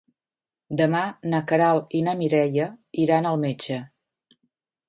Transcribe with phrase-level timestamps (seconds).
[0.79, 1.01] Demà
[1.33, 2.67] na Queralt i na Mireia
[3.07, 3.79] iran al metge.